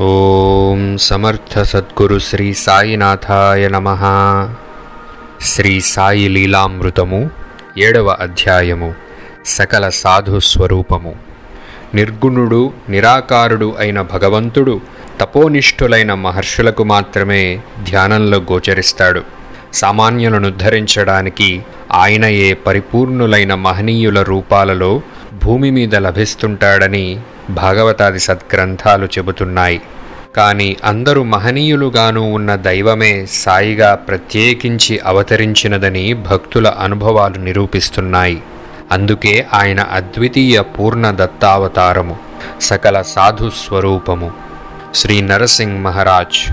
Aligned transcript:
ఓం 0.00 0.96
సమర్థ 0.98 1.58
సద్గురు 1.58 2.18
శ్రీ 2.18 2.54
సాయినాథాయ 2.54 3.68
నమ 3.68 3.88
శ్రీ 5.40 5.80
సాయి 5.80 6.28
లీలామృతము 6.28 7.30
ఏడవ 7.78 8.16
అధ్యాయము 8.20 8.94
సకల 9.46 9.88
సాధు 9.88 10.38
స్వరూపము 10.38 11.14
నిర్గుణుడు 11.94 12.72
నిరాకారుడు 12.88 13.74
అయిన 13.78 14.02
భగవంతుడు 14.02 14.80
తపోనిష్ఠులైన 15.20 16.14
మహర్షులకు 16.14 16.84
మాత్రమే 16.84 17.60
ధ్యానంలో 17.84 18.38
గోచరిస్తాడు. 18.38 19.22
సామాన్యులను 19.74 20.48
ఉద్ధరించడానికి 20.48 21.62
ఆయనయే 21.92 22.52
పరిపూర్ణులైన 22.52 23.54
మహనీయుల 23.54 24.22
రూపాలలో 24.22 25.00
భూమి 25.44 25.70
మీద 25.70 25.94
లభిస్తుంటాడని 25.94 27.18
భాగవతాది 27.50 28.20
సద్గ్రంథాలు 28.20 29.06
చెబుతున్నాయి. 29.06 29.82
కానీ 30.36 30.76
అందరూ 30.84 31.22
మహనీయులుగాను 31.22 32.32
ఉన్న 32.32 32.56
దైవమే 32.56 33.26
సాయిగా 33.26 33.94
ప్రత్యేకించి 33.94 34.98
అవతరించినదని 34.98 36.14
భక్తుల 36.14 36.68
అనుభవాలు 36.68 37.38
నిరూపిస్తున్నాయి. 37.38 38.42
అందుకే 38.92 39.46
ఆయన 39.54 39.80
అద్వితీయ 39.80 40.60
పూర్ణ 40.60 41.10
దత్తావతారము 41.10 42.16
సకల 42.60 43.02
సాధు 43.02 43.50
స్వరూపము. 43.50 44.30
శ్రీ 44.94 45.20
నరసింగ్ 45.20 45.84
మహారాజ్ 45.84 46.52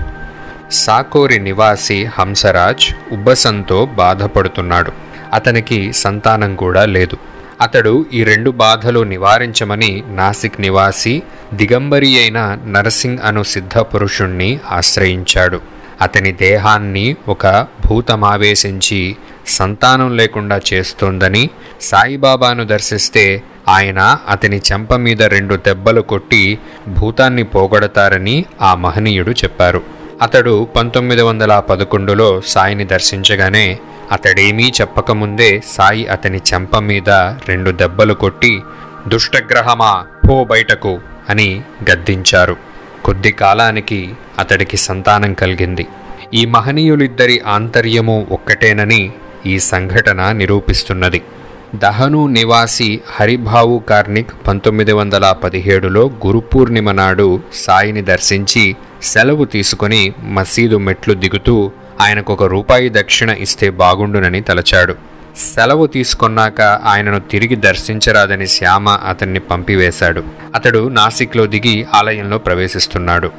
సాకోరి 0.72 1.38
నివాసి 1.38 2.04
హంసరాజ్ 2.04 3.12
ఉబ్బసంతో 3.12 3.86
బాధపడుతున్నాడు. 3.86 4.92
అతనికి 5.32 5.92
సంతానం 5.92 6.56
కూడా 6.56 6.84
లేదు. 6.84 7.29
అతడు 7.60 8.06
ఈ 8.12 8.24
రెండు 8.24 8.50
బాధలు 8.50 9.00
నివారించమని 9.00 10.02
నాసిక్ 10.08 10.60
నివాసి 10.60 11.22
దిగంబరి 11.54 12.18
అయిన 12.18 12.58
నరసింగ్ 12.66 13.18
అను 13.24 13.42
సిద్ధ 13.42 13.78
పురుషుణ్ణి 13.78 14.60
ఆశ్రయించాడు. 14.70 15.60
అతని 16.00 16.32
దేహాన్ని 16.32 17.16
ఒక 17.28 17.66
భూతమావేశించి 17.86 19.16
సంతానం 19.46 20.16
లేకుండా 20.16 20.60
చేస్తోందని 20.74 21.50
సాయిబాబాను 21.80 22.64
దర్శిస్తే 22.64 23.42
ఆయన 23.68 24.18
అతని 24.28 24.60
చెంప 24.72 24.94
మీద 24.94 25.22
రెండు 25.22 25.54
దెబ్బలు 25.54 26.00
కొట్టి 26.00 26.58
భూతాన్ని 26.88 27.44
పోగొడతారని 27.44 28.44
ఆ 28.62 28.74
మహనీయుడు 28.74 29.30
చెప్పారు. 29.30 29.82
అతడు 30.22 30.68
పంతొమ్మిది 30.76 31.22
వందల 31.22 31.58
పదకొండులో 31.58 32.42
సాయిని 32.46 32.84
దర్శించగానే 32.84 33.78
అతడేమీ 34.12 34.72
చెప్పకముందే 34.80 35.62
సాయి 35.66 36.06
అతని 36.06 36.40
చెంప 36.54 36.78
మీద 36.78 37.10
రెండు 37.48 37.70
దెబ్బలు 37.70 38.14
కొట్టి 38.14 38.60
దుష్టగ్రహమా 39.08 40.06
పో 40.28 40.44
బయటకు 40.44 41.00
అని 41.28 41.62
గద్దించారు. 41.90 42.56
కొద్ది 43.04 43.32
కాలానికి 43.32 44.14
అతడికి 44.38 44.76
సంతానం 44.76 45.34
కలిగింది. 45.34 45.86
ఈ 46.34 46.46
మహనీయులిద్దరి 46.46 47.40
ఆంతర్యము 47.46 48.26
ఒక్కటేనని 48.30 49.12
ఈ 49.46 49.58
సంఘటన 49.58 50.32
నిరూపిస్తున్నది. 50.32 51.22
దహను 51.74 52.26
నివాసి 52.26 53.00
హరిభావు 53.10 53.78
కార్నిక్ 53.78 54.30
పంతొమ్మిది 54.46 54.92
వందల 54.92 55.32
పదిహేడులో 55.32 56.10
గురు 56.26 56.38
పూర్ణిమ 56.38 56.92
నాడు 56.92 57.40
సాయిని 57.54 58.02
దర్శించి 58.02 58.76
సెలవు 59.02 59.44
తీసుకుని 59.44 60.12
మసీదు 60.22 60.78
మెట్లు 60.78 61.14
దిగుతూ 61.14 61.72
ఆయనకు 62.00 62.32
ఒక 62.32 62.44
రూపాయి 62.44 62.88
దక్షిణ 62.90 63.30
ఇస్తే 63.30 63.70
బాగుండునని 63.70 64.40
తలచాడు. 64.40 64.94
సెలవు 65.54 65.86
తీసుకున్నాక 65.86 66.60
ఆయనను 66.60 67.18
తిరిగి 67.18 67.56
దర్శించరాదని 67.56 68.46
శ్యామ 68.46 68.88
అతన్ని 68.88 69.40
పంపివేశాడు. 69.40 70.24
అతడు 70.54 70.88
నాసిక్లో 70.88 71.46
దిగి 71.46 71.86
ఆలయంలో 71.94 72.38
ప్రవేశిస్తున్నాడు. 72.38 73.30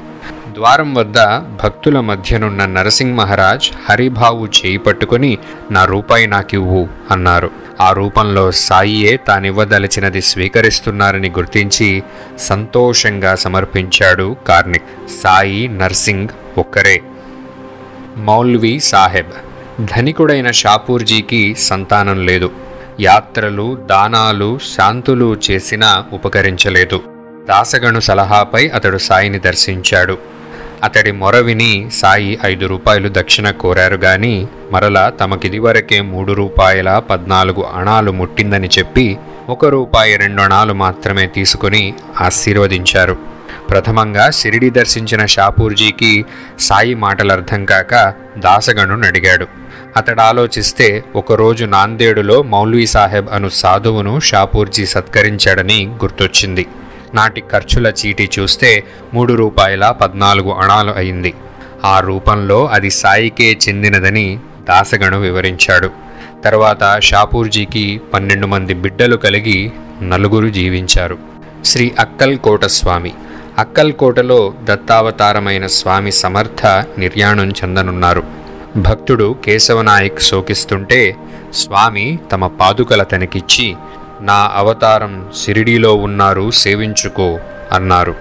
ద్వారం 0.53 0.94
వద్ద 0.94 1.18
భక్తుల 1.64 2.00
మధ్యనున్న 2.00 2.66
నరసింగ్ 2.66 3.18
మహారాజ్ 3.18 3.68
హరిభావు 3.90 4.45
చేయి 4.45 4.78
పట్టుకొని 4.78 5.38
నా 5.72 5.86
రూపాయి 5.86 6.28
నాకివ్వు 6.28 6.88
అన్నారు. 7.12 7.52
ఆ 7.81 7.91
రూపంలో 7.91 8.52
సాయియే 8.52 9.18
తానివ్వదలిచినది 9.28 10.22
స్వీకరిస్తున్నారని 10.22 11.30
గుర్తించి 11.30 12.03
సంతోషంగా 12.40 13.36
సమర్పించాడు 13.36 14.36
కార్నిక్ 14.47 14.91
సాయి 15.24 15.68
నర్సింగ్ 15.68 16.28
ఒక్కరే. 16.57 17.02
మౌల్వి 18.18 18.80
సాహెబ్. 18.80 19.32
ధనికుడైన 19.86 20.52
షాపూర్జీకి 20.52 21.56
సంతానం 21.56 22.26
లేదు. 22.26 22.52
యాత్రలు 23.00 23.76
దానాలు 23.90 24.60
శాంతులు 24.78 25.38
చేసినా 25.52 26.06
ఉపకరించలేదు. 26.14 27.04
దాసగణు 27.50 28.00
సలహాపై 28.00 28.68
అతడు 28.68 28.98
సాయిని 28.98 29.40
దర్శించాడు. 29.40 30.18
అతడి 30.84 31.12
మొర 31.12 31.38
విని 31.38 31.90
సాయి 31.94 32.40
ఐదు 32.46 32.66
రూపాయలు 32.66 33.10
దక్షిణ 33.12 33.50
కోరారు 33.50 33.96
గాని 33.96 34.48
మరలా 34.72 35.10
తమకిదివరకే 35.10 36.02
మూడు 36.02 36.34
రూపాయల 36.34 37.00
పద్నాలుగు 37.10 37.62
అణాలు 37.62 38.12
ముట్టిందని 38.12 38.70
చెప్పి 38.80 39.18
ఒక 39.50 39.66
రూపాయి 39.66 40.18
రెండు 40.18 40.42
అణాలు 40.42 40.74
మాత్రమే 40.74 41.28
తీసుకుని 41.28 41.94
ఆశీర్వదించారు. 42.22 43.31
ప్రథమంగా 43.69 44.29
సిరిడి 44.29 44.69
దర్శించిన 44.69 45.25
షాపూర్జీకి 45.25 46.25
సాయి 46.59 46.94
మాటలర్థం 46.94 47.66
కాక 47.66 48.13
దాసగణుని 48.38 49.07
అడిగాడు 49.07 49.47
అతడు 49.97 50.22
ఆలోచిస్తే 50.22 51.03
ఒకరోజు 51.16 51.66
నాందేడులో 51.66 52.41
మౌల్వీ 52.41 52.88
సాహెబ్ 52.88 53.28
అను 53.31 53.50
సాధువును 53.50 54.19
షాపూర్జీ 54.19 54.85
సత్కరించాడని 54.85 55.85
గుర్తొచ్చింది. 55.85 56.67
నాటి 57.13 57.44
ఖర్చుల 57.51 57.94
చీటీ 58.06 58.29
చూస్తే 58.39 58.84
మూడు 59.13 59.34
రూపాయల 59.34 59.95
పద్నాలుగు 60.01 60.51
అణాలు 60.51 60.91
అయింది. 60.91 61.33
ఆ 61.83 62.00
రూపంలో 62.00 62.66
అది 62.68 62.89
సాయికే 62.89 63.57
చెందినదని 63.69 64.39
దాసగణు 64.69 65.19
వివరించాడు. 65.19 65.89
తర్వాత 66.44 67.00
షాపూర్జీకి 67.00 68.01
పన్నెండు 68.13 68.47
మంది 68.47 68.73
బిడ్డలు 68.73 69.16
కలిగి 69.16 69.72
నలుగురు 70.01 70.47
జీవించారు. 70.47 71.18
శ్రీ 71.66 71.91
అక్కల్ 72.00 72.38
కోటస్వామి 72.38 73.13
అక్కల్కోటలో 73.62 74.54
దత్తావతారమైన 74.64 75.66
స్వామి 75.66 76.12
సమర్థ 76.12 76.66
నిర్యాణం 76.98 77.50
చెందనున్నారు. 77.50 78.24
భక్తుడు 78.78 79.36
కేశవనాయక్ 79.46 80.22
శోకిస్తుంటే 80.22 81.16
స్వామి 81.54 82.20
తమ 82.32 82.48
పాదుకల 82.48 83.04
తనకిచ్చి 83.04 83.76
నా 84.22 84.52
అవతారం 84.56 85.28
సిరిడీలో 85.36 85.96
ఉన్నారు 85.96 86.52
సేవించుకో 86.52 87.40
అన్నారు. 87.72 88.16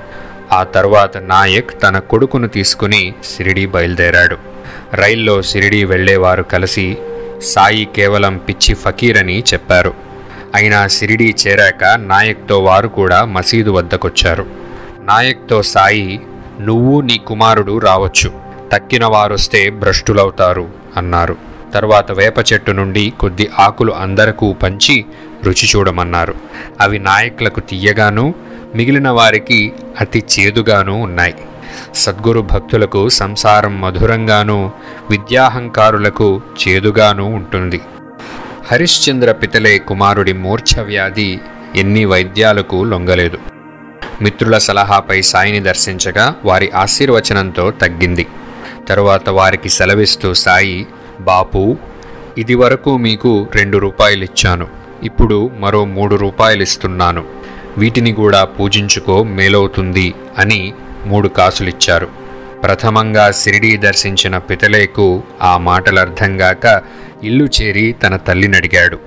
ఆ 0.53 0.63
తర్వాత 0.63 1.17
నాయక్ 1.17 1.83
తన 1.83 1.99
కొడుకును 1.99 2.49
తీసుకుని 2.49 3.15
సిరిడీ 3.25 3.67
బయలుదేరాడు. 3.67 4.37
రైల్లో 4.95 5.43
సిరిడీ 5.43 5.85
వెళ్ళేవారు 5.85 6.43
కలిసి 6.43 6.99
సాయి 7.43 7.89
కేవలం 7.97 8.37
పిచ్చి 8.37 8.75
ఫకీరని 8.75 9.41
చెప్పారు. 9.41 9.95
అయినా 10.55 10.87
సిరిడీ 10.87 11.35
చేరాక 11.47 11.85
నాయక్తో 11.99 12.59
వారు 12.59 12.89
కూడా 12.89 13.25
మసీదు 13.25 13.71
వద్దకొచ్చారు. 13.71 14.60
నాయక్తో 15.03 15.63
సాయి 15.63 16.21
నువ్వు 16.61 17.01
నీ 17.01 17.19
కుమారుడు 17.19 17.79
రావచ్చు. 17.79 18.33
తక్కిన 18.73 19.05
వారొస్తే 19.05 19.71
భ్రష్టులవుతారు 19.71 20.69
అన్నారు. 20.97 21.37
తర్వాత 21.75 22.13
వేప 22.13 22.53
చెట్టు 22.53 22.71
నుండి 22.71 23.13
కొద్ది 23.21 23.51
ఆకులు 23.59 23.93
అందరకు 23.93 24.53
పంచి 24.53 25.05
రుచి 25.45 25.69
చూడమన్నారు. 25.77 26.35
అవి 26.81 26.99
నాయకులకు 26.99 27.61
తీయగాను 27.61 28.35
మిగిలిన 28.75 29.09
వారికి 29.09 29.73
అతి 30.01 30.25
చేదుగాను 30.39 31.03
ఉన్నాయి. 31.03 31.35
సద్గురు 31.95 32.41
భక్తులకు 32.41 33.09
సంసారం 33.09 33.81
మధురంగాను 33.81 34.73
విద్యాహంకారులకు 35.11 36.41
చేదుగాను 36.69 37.25
ఉంటుంది. 37.25 37.81
హరిశ్చంద్ర 38.71 39.33
పితలే 39.33 39.79
కుమారుడి 39.79 40.33
మూర్ఛ 40.33 40.81
వ్యాధి 40.83 41.39
ఎన్ని 41.77 42.05
వైద్యాలకు 42.05 42.85
లొంగలేదు. 42.85 43.50
మిత్రుల 44.23 44.59
సలహాపై 44.59 45.23
సాయిని 45.23 45.61
దర్శించగా 45.61 46.35
వారి 46.45 46.71
ఆశీర్వచనంతో 46.71 47.71
తగ్గింది. 47.71 48.27
తరువాత 48.89 49.29
వారికి 49.29 49.69
సెలవిస్తూ 49.69 50.35
సాయి 50.35 50.87
బాపు 51.21 51.77
ఇదివరకు 52.39 52.97
మీకు 52.97 53.47
రెండు 53.55 53.79
రూపాయలు 53.79 54.25
ఇచ్చాను 54.25 54.69
ఇప్పుడు 55.03 55.51
మరో 55.59 55.85
మూడు 55.85 56.17
రూపాయలు 56.17 56.63
ఇస్తున్నాను 56.63 57.25
వీటిని 57.79 58.13
కూడా 58.13 58.45
పూజించుకో 58.45 59.23
మేలవుతుంది 59.23 60.15
అని 60.39 60.73
మూడు 61.07 61.29
కాసులిచ్చారు. 61.29 62.09
ప్రథమంగా 62.63 63.31
సిరిడీ 63.31 63.77
దర్శించిన 63.77 64.39
పితలేకు 64.39 65.23
ఆ 65.43 65.59
మాటలర్థంగాక 65.59 66.83
ఇల్లు 67.25 67.49
చేరి 67.63 67.93
తన 67.93 68.17
తల్లినడిగాడు. 68.17 68.99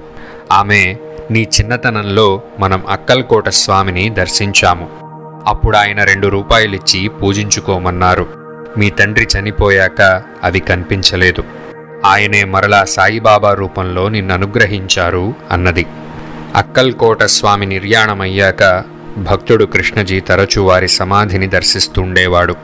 ఆమె 0.52 0.96
నీ 1.32 1.42
చిన్నతనంలో 1.42 2.42
మనం 2.60 2.84
అక్కల్కోట 2.90 3.50
స్వామిని 3.50 4.10
దర్శించాము. 4.10 5.03
అప్పుడు 5.48 5.78
ఆయన 5.78 6.04
రెండు 6.04 6.28
రూపాయలిచ్చి 6.28 7.08
పూజించుకోమన్నారు. 7.08 8.28
మీ 8.78 8.90
తండ్రి 8.90 9.28
చనిపోయాక 9.40 10.24
అవి 10.44 10.60
కనిపించలేదు. 10.60 11.44
ఆయనే 12.06 12.44
మరలా 12.44 12.86
సాయిబాబా 12.86 13.54
రూపంలో 13.54 14.10
నిన్ననుగ్రహించారు 14.10 15.34
అన్నది. 15.52 15.86
అక్కల్కోట 16.56 17.24
స్వామి 17.24 17.66
నిర్యాణమయ్యాక 17.66 18.84
భక్తుడు 19.18 19.66
కృష్ణజీ 19.66 20.20
తరచూ 20.20 20.64
వారి 20.64 20.88
సమాధిని 20.88 21.48
దర్శిస్తుండేవాడు. 21.48 22.56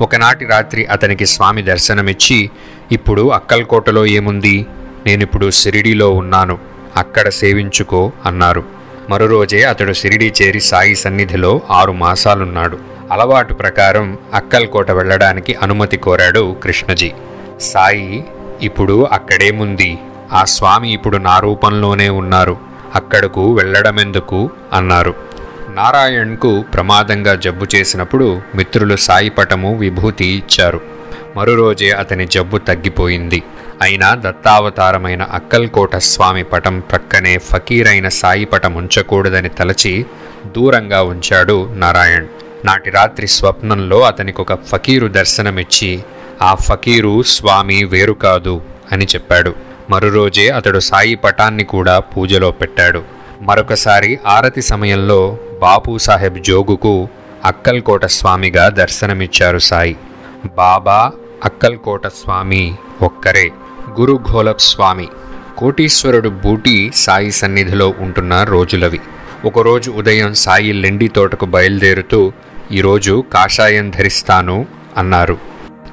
ఒకనాటి 0.00 0.44
రాత్రి 0.44 0.86
అతనికి 0.86 1.26
స్వామి 1.26 1.62
దర్శనమిచ్చి 1.62 2.50
ఇప్పుడు 2.92 3.28
అక్కల్కోటలో 3.28 4.06
ఏముంది? 4.06 4.66
నేనిప్పుడు 5.06 5.50
సిరిడిలో 5.50 6.10
ఉన్నాను. 6.10 6.58
అక్కడ 6.96 7.28
సేవించుకో 7.28 8.12
అన్నారు. 8.26 8.79
మరోరోజే 9.10 9.62
అతడు 9.62 9.92
సిరిడి 9.92 10.32
చేరి 10.42 10.60
సాయి 10.60 10.96
సన్నిధిలో 10.96 11.60
ఆరు 11.70 11.92
మాసాలున్నాడు. 11.92 12.78
అలవాటు 13.12 13.54
ప్రకారం 13.54 14.18
అక్కల్కోట 14.34 14.90
వెళ్ళడానికి 14.90 15.54
అనుమతి 15.54 15.96
కోరాడు 15.96 16.56
కృష్ణజీ. 16.62 17.12
సాయి 17.60 18.24
ఇప్పుడు 18.62 19.08
అక్కడేముంది 19.12 19.98
ఆ 20.32 20.44
స్వామి 20.44 20.92
ఇప్పుడు 20.92 21.16
నా 21.16 21.38
రూపంలోనే 21.38 22.08
ఉన్నారు. 22.08 22.56
అక్కడకు 22.94 23.52
వెళ్ళడమెందుకు? 23.52 24.50
అన్నారు. 24.72 25.14
నారాయణ్కు 25.68 26.64
ప్రమాదంగా 26.74 27.34
జబ్బు 27.34 27.66
చేసినప్పుడు 27.74 28.40
మిత్రులు 28.54 28.96
సాయి 28.96 29.30
పటము 29.30 29.76
విభూతి 29.76 30.26
ఇచ్చారు. 30.26 30.80
మరో 31.36 31.54
రోజే 31.54 31.90
అతని 31.90 32.26
జబ్బు 32.26 32.58
తగ్గిపోయింది. 32.58 33.42
అయినా 33.80 34.14
దత్తావతారమైన 34.14 35.22
అక్కల్కోట 35.22 35.96
స్వామి 35.96 36.44
పటం 36.44 36.80
ప్రక్కనే 36.80 37.38
ఫకీరైన 37.38 38.08
సాయి 38.08 38.44
పటం 38.44 38.74
ఉంచకూడదని 38.74 39.48
తలచి 39.48 40.06
దూరంగా 40.46 41.02
ఉంచాడు 41.02 41.74
నారాయణ్. 41.74 42.26
నాటి 42.64 42.90
రాత్రి 42.90 43.28
స్వప్నంలో 43.28 44.00
అతనికి 44.02 44.40
ఒక 44.40 44.54
ఫకీరు 44.54 45.08
దర్శనమిచ్చి 45.08 46.02
ఆ 46.42 46.54
ఫకీరు 46.54 47.22
స్వామి 47.22 47.84
వేరు 47.84 48.12
కాదు 48.12 48.62
అని 48.92 49.04
చెప్పాడు. 49.04 49.54
మరురోజే 49.90 50.48
అతడు 50.48 50.78
సాయి 50.78 51.14
పటాన్ని 51.14 51.64
కూడా 51.64 51.98
పూజలో 51.98 52.50
పెట్టాడు. 52.50 53.02
మరొకసారి 53.42 54.18
ఆరతి 54.26 54.62
సమయంలో 54.62 55.36
బాపూసాహెబ్ 55.60 56.38
జోగుకు 56.38 57.08
అక్కల్కోట 57.44 58.04
స్వామిగా 58.04 58.68
దర్శనమిచ్చారు 58.68 59.58
సాయి. 59.58 59.96
బాబా 60.56 61.12
అక్కల్కోట 61.44 62.06
స్వామి 62.06 62.74
ఒక్కరే. 63.02 63.50
గురు 63.98 64.20
ఘోలప్ 64.32 64.60
స్వామి. 64.60 65.08
కోటీశ్వరుడు 65.58 66.28
బూటి 66.28 66.92
సాయి 66.94 67.32
సన్నిధిలో 67.32 67.94
ఉంటున్న 67.98 68.44
రోజులవి. 68.44 69.00
ఒకరోజు 69.44 69.90
ఉదయం 69.90 70.34
సాయి 70.34 70.72
లెండి 70.72 71.08
తోటకు 71.08 71.46
బయలుదేరుతూ 71.46 72.32
ఈరోజు 72.72 73.24
కాషాయం 73.32 73.90
ధరిస్తాను 73.90 74.66
అన్నారు. 74.96 75.38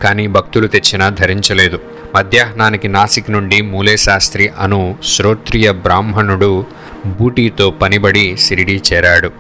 కానీ 0.03 0.27
భక్తులు 0.27 0.67
తెచ్చినా 0.67 1.09
ధరించలేదు. 1.09 1.79
మధ్యాహ్నానికి 2.15 2.88
నాసిక్ 2.88 3.31
నుండి 3.31 3.61
మూలేశాస్త్రి 3.61 4.47
అను 4.59 4.97
శ్రోత్రియ 5.03 5.71
బ్రాహ్మణుడు 5.71 6.65
బూటీతో 7.05 7.71
పనిబడి 7.71 8.38
సిరిడి 8.38 8.81
చేరాడు. 8.94 9.31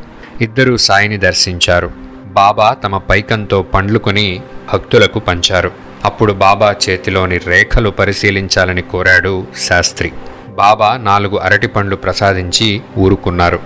ఇద్దరూ 0.41 0.77
సాయిని 0.77 1.17
దర్శించారు. 1.17 1.91
బాబా 2.25 2.73
తమ 2.73 2.97
పైకంతో 2.97 3.61
పండ్లు 3.61 3.99
కొని 3.99 4.41
భక్తులకు 4.73 5.19
పంచారు. 5.19 5.86
అప్పుడు 6.07 6.33
బాబా 6.33 6.75
చేతిలోని 6.89 7.37
రేఖలు 7.37 7.89
పరిశీలించాలని 7.89 8.81
కోరాడు 8.81 9.47
శాస్త్రి. 9.67 10.11
బాబా 10.49 10.97
నాలుగు 10.97 11.37
అరటి 11.37 11.67
పండ్లు 11.67 11.95
ప్రసాదించి 11.95 12.81
ఊరుకున్నారు. 12.97 13.59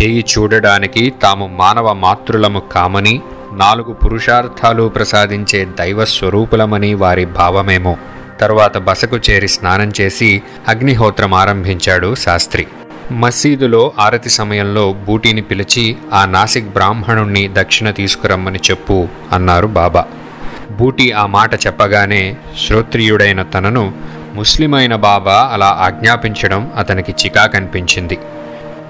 చేయి 0.00 0.24
చూడడానికి 0.38 1.12
తాము 1.22 1.56
మానవ 1.58 1.92
మాతృలము 1.92 2.62
కామని 2.72 3.20
నాలుగు 3.52 3.92
పురుషార్థాలు 3.92 4.88
ప్రసాదించే 4.88 5.64
దైవ 5.64 6.04
స్వరూపులమని 6.04 6.94
వారి 6.94 7.24
భావమేమో. 7.24 7.96
తరువాత 8.40 8.78
బసకు 8.78 9.16
చేరి 9.16 9.48
స్నానం 9.48 9.92
చేసి 10.00 10.42
అగ్నిహోత్రం 10.68 11.34
ఆరంభించాడు 11.34 12.14
శాస్త్రి. 12.14 12.66
మసీదులో 13.12 13.92
ఆరతి 13.98 14.30
సమయంలో 14.30 14.92
బూటీని 14.92 15.42
పిలిచి 15.42 15.96
ఆ 16.12 16.24
నాసిక్ 16.24 16.72
బ్రాహ్మణుణ్ణి 16.72 17.50
దక్షిణ 17.52 17.90
తీసుకురమ్మని 17.90 18.58
చెప్పు 18.70 19.08
అన్నారు 19.32 19.66
బాబా. 19.66 20.04
బూటీ 20.80 21.10
ఆ 21.10 21.26
మాట 21.26 21.54
చెప్పగానే 21.66 22.36
శ్రోత్రియుడైన 22.66 23.42
తనను 23.42 23.92
ముస్లిమైన 24.34 24.94
బాబా 24.94 25.50
అలా 25.52 25.78
ఆజ్ఞాపించడం 25.80 26.70
అతనికి 26.78 27.12
చికాకనిపించింది. 27.12 28.18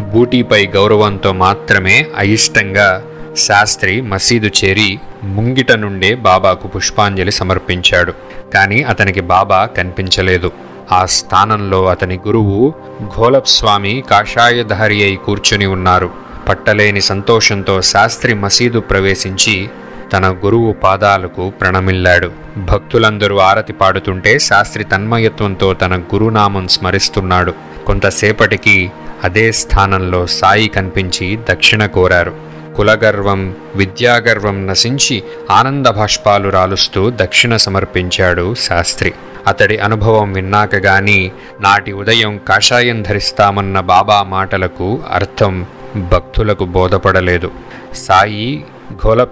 బూటీపై 0.01 0.67
గౌరవంతో 0.67 1.33
మాత్రమే 1.33 2.07
అయిష్టంగా 2.17 3.03
శాస్త్రి 3.37 4.01
మసీదు 4.01 4.51
చేరి 4.65 5.01
ముంగిట 5.23 5.73
నుండే 5.73 6.15
బాబాకు 6.15 6.69
పుష్పాంజలి 6.69 7.33
సమర్పించాడు. 7.33 8.13
కానీ 8.55 8.83
అతనికి 8.83 9.21
బాబా 9.21 9.65
కనిపించలేదు. 9.65 10.53
ఆ 10.93 11.07
స్థానంలో 11.07 11.87
అతని 11.87 12.21
గురువు 12.27 12.75
ఘోలప్ 13.17 13.49
స్వామి 13.49 14.05
కాషాయధారి 14.11 15.05
అయి 15.05 15.17
కూర్చుని 15.17 15.67
ఉన్నారు. 15.67 16.11
పట్టలేని 16.49 17.01
సంతోషంతో 17.01 17.83
శాస్త్రి 17.83 18.35
మసీదు 18.35 18.81
ప్రవేశించి 18.81 19.69
తన 20.13 20.37
గురువు 20.45 20.73
పాదాలకు 20.73 21.51
ప్రణమిల్లాడు. 21.51 22.31
భక్తులందరూ 22.59 23.39
ఆరతి 23.39 23.73
పాడుతుంటే 23.73 24.39
శాస్త్రి 24.39 24.85
తన్మయత్వంతో 24.85 25.75
తన 25.75 25.99
గురునామం 25.99 26.69
స్మరిస్తున్నాడు. 26.69 27.55
కొంతసేపటికి 27.87 28.91
అదే 29.25 29.53
స్థానంలో 29.53 30.27
సాయి 30.27 30.69
కనిపించి 30.69 31.39
దక్షిణ 31.51 31.87
కోరారు. 31.87 32.35
కులగర్వం 32.77 33.55
విద్యాగర్వం 33.75 34.67
నశించి 34.67 35.23
ఆనంద 35.51 35.87
భాష్పాలు 35.87 36.49
రాలుస్తూ 36.49 37.11
దక్షిణ 37.11 37.57
సమర్పించాడు 37.57 38.55
శాస్త్రి. 38.55 39.13
అతడి 39.47 39.79
అనుభవం 39.79 40.33
విన్నాక 40.33 40.75
గాని 40.75 41.33
నాటి 41.61 41.93
ఉదయం 41.93 42.41
కాషాయం 42.49 43.03
ధరిస్తామన్న 43.03 43.81
బాబా 43.81 44.23
మాటలకు 44.23 45.01
అర్థం 45.13 45.67
భక్తులకు 45.97 46.65
బోధపడలేదు. 46.65 47.51
సాయి 47.95 48.65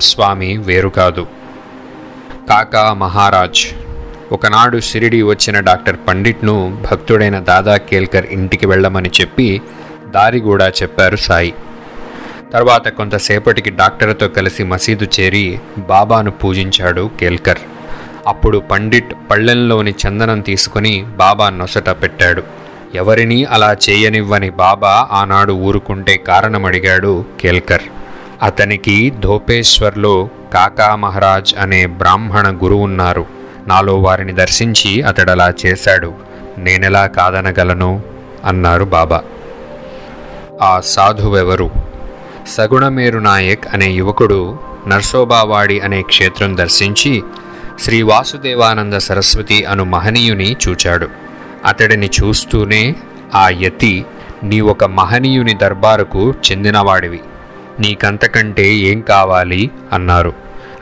స్వామి 0.01 0.57
వేరు 0.57 0.89
కాదు. 0.89 1.27
కాకా 2.49 2.93
మహారాజ్ 2.93 3.61
ఒకనాడు 4.33 4.81
షిరిడి 4.81 5.23
వచ్చిన 5.23 5.61
డాక్టర్ 5.61 5.97
పండిట్ను 6.09 6.83
భక్తుడైన 6.91 7.39
దాదా 7.39 7.77
కేల్కర్ 7.77 8.27
ఇంటికి 8.27 8.67
వెళ్ళమని 8.67 9.11
చెప్పి 9.21 9.63
దారి 10.07 10.41
కూడా 10.41 10.69
చెప్పారు 10.69 11.17
సాయి. 11.17 11.55
తర్వాత 12.53 12.89
కొంతసేపటికి 12.89 13.71
డాక్టర్తో 13.71 14.29
కలిసి 14.29 14.65
మసీదు 14.65 15.07
చేరి 15.21 15.61
బాబాను 15.79 16.31
పూజించాడు 16.31 17.11
కేల్కర్. 17.21 17.59
అప్పుడు 18.27 18.59
పండిట్ 18.59 19.15
పళ్ళెంలోని 19.31 19.95
చందనం 20.07 20.41
తీసుకుని 20.41 21.05
బాబా 21.17 21.49
నొసట 21.49 21.89
పెట్టాడు. 21.91 22.43
ఎవరినీ 22.95 23.45
అలా 23.45 23.77
చేయనివ్వని 23.91 24.51
బాబా 24.51 25.09
ఆనాడు 25.13 25.53
ఊరుకుంటే 25.53 26.17
కారణమడిగాడు 26.17 27.25
కేల్కర్. 27.41 27.83
అతనికి 28.43 29.13
ధోపేశ్వర్లో 29.21 30.29
కాకా 30.55 30.95
మహారాజ్ 30.95 31.55
అనే 31.59 31.87
బ్రాహ్మణ 31.87 32.59
గురువు 32.63 32.83
ఉన్నారు 32.83 33.27
నాలో 33.67 33.97
వారిని 33.97 34.33
దర్శించి 34.33 35.03
అతడలా 35.03 35.55
చేశాడు. 35.67 36.13
నేనెలా 36.59 37.07
కాదనగలను? 37.07 38.03
అన్నారు 38.45 38.85
బాబా. 38.85 39.23
ఆ 40.63 40.81
సాధువెవరు? 40.81 41.71
సగుణమేరు 42.49 43.19
నాయక్ 43.19 43.65
అనే 43.73 43.91
యువకుడు 43.91 44.59
నర్సోబావాడి 44.89 45.81
అనే 45.81 46.03
క్షేత్రం 46.03 46.57
దర్శించి 46.57 47.23
శ్రీ 47.81 48.03
వాసుదేవానంద 48.03 48.95
సరస్వతి 48.95 49.65
అను 49.65 49.85
మహనీయుని 49.85 50.57
చూచాడు. 50.69 51.09
అతడిని 51.65 52.11
చూస్తూనే 52.23 52.95
ఆ 53.35 53.49
యతి 53.49 54.05
నీ 54.43 54.61
ఒక 54.61 54.85
మహనీయుని 54.85 55.55
దర్బారుకు 55.55 56.35
చెందినవాడివి. 56.51 57.21
నీకంతకంటే 57.81 58.75
ఏం 58.75 59.01
కావాలి? 59.01 59.71
అన్నారు. 59.93 60.33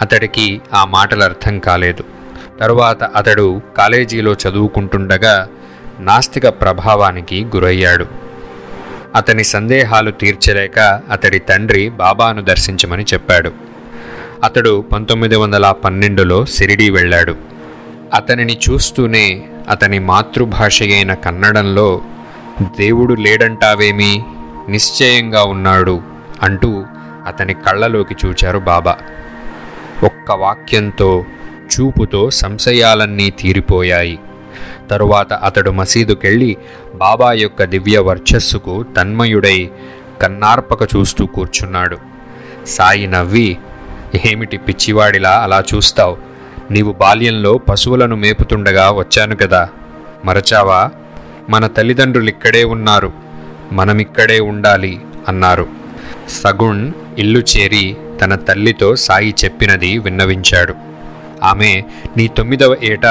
అతడికి 0.01 0.61
ఆ 0.75 0.85
మాటలు 0.85 1.23
అర్థం 1.23 1.59
కాలేదు. 1.59 2.05
తరువాత 2.61 3.03
అతడు 3.03 3.61
కాలేజీలో 3.77 4.33
చదువుకుంటుండగా 4.33 5.49
నాస్తిక 6.01 6.49
ప్రభావానికి 6.49 7.45
గురయ్యాడు. 7.45 8.07
అతని 9.15 9.45
సందేహాలు 9.45 10.11
తీర్చలేక 10.11 11.01
అతడి 11.11 11.39
తండ్రి 11.39 11.89
బాబాను 11.89 12.43
దర్శించమని 12.43 13.03
చెప్పాడు. 13.03 13.53
అతడు 14.45 14.85
పంతొమ్మిది 14.93 15.37
వందల 15.37 15.71
పన్నెండులో 15.71 16.47
సిరిడి 16.47 16.91
వెళ్ళాడు. 16.91 17.37
అతనిని 18.15 18.59
చూస్తూనే 18.71 19.43
అతని 19.69 19.99
మాతృభాష 19.99 20.83
అయిన 20.83 21.15
కన్నడంలో 21.15 22.03
దేవుడు 22.63 23.15
లేడంటావేమీ? 23.15 24.23
నిశ్చయంగా 24.69 25.45
ఉన్నాడు. 25.45 26.16
అంటూ 26.43 26.85
అతని 27.27 27.55
కళ్ళలోకి 27.55 28.17
చూచారు 28.27 28.59
బాబా. 28.59 28.97
ఒక్క 30.05 30.33
వాక్యంతో 30.33 31.25
చూపుతో 31.65 32.31
సంశయాలన్నీ 32.31 33.31
తీరిపోయాయి. 33.31 34.19
తరువాత 34.91 35.33
అతడు 35.33 35.71
మసీదుకెళ్ళి 35.71 36.57
బాబా 36.95 37.33
యొక్క 37.33 37.65
దివ్య 37.65 37.99
వర్చస్సుకు 37.99 38.83
తన్మయుడై 38.83 39.71
కన్నార్పక 40.23 40.83
చూస్తూ 40.83 41.27
కూర్చున్నాడు. 41.27 41.99
సాయి 42.67 43.07
నవ్వి 43.07 43.59
ఏమిటి 44.25 44.57
పిచ్చివాడిలా 44.57 45.31
అలా 45.31 45.65
చూస్తావు? 45.75 46.17
నీవు 46.71 46.93
బాల్యంలో 46.93 47.59
పశువులను 47.59 48.17
మేపుతుండగా 48.17 48.91
వచ్చాను 48.91 49.37
కదా. 49.37 49.69
మరచావా? 50.25 50.91
మన 51.51 51.67
తల్లిదండ్రులు 51.67 52.29
ఇక్కడే 52.29 52.65
ఉన్నారు. 52.65 53.13
మనమిక్కడే 53.73 54.41
ఉండాలి 54.41 55.01
అన్నారు. 55.29 55.86
సగుణ్ 56.29 56.93
ఇల్లు 57.19 57.39
చేరి 57.39 57.97
తన 58.21 58.35
తల్లితో 58.35 58.97
సాయి 58.97 59.35
చెప్పినది 59.45 59.99
విన్నవించాడు. 59.99 60.75
ఆమె 61.43 61.83
నీ 62.17 62.29
తొమ్మిదవ 62.29 62.77
ఏట 62.83 63.07